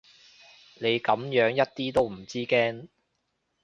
[0.79, 2.87] 你噉樣一啲都唔知驚